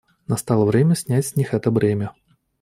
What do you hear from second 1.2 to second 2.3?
с них это бремя.